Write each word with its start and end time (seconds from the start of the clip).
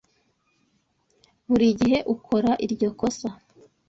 Buri 1.49 1.67
gihe 1.79 1.97
ukora 2.13 2.51
iryo 2.65 2.89
kosa. 2.99 3.29